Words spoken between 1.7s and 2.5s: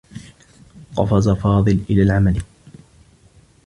إلى العمل.